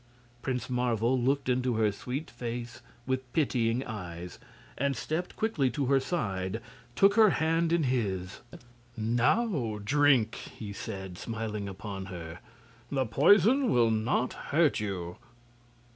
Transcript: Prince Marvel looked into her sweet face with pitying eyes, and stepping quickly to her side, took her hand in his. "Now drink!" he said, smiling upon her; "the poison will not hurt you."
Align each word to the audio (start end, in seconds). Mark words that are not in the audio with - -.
Prince 0.41 0.67
Marvel 0.67 1.15
looked 1.21 1.47
into 1.47 1.75
her 1.75 1.91
sweet 1.91 2.31
face 2.31 2.81
with 3.05 3.31
pitying 3.33 3.83
eyes, 3.83 4.39
and 4.75 4.97
stepping 4.97 5.35
quickly 5.35 5.69
to 5.69 5.85
her 5.85 5.99
side, 5.99 6.59
took 6.95 7.13
her 7.13 7.29
hand 7.29 7.71
in 7.71 7.83
his. 7.83 8.39
"Now 8.97 9.77
drink!" 9.77 10.33
he 10.57 10.73
said, 10.73 11.19
smiling 11.19 11.69
upon 11.69 12.05
her; 12.07 12.39
"the 12.91 13.05
poison 13.05 13.69
will 13.69 13.91
not 13.91 14.33
hurt 14.49 14.79
you." 14.79 15.17